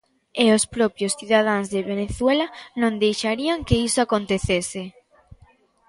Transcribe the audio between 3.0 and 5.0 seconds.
deixarían que iso acontecese.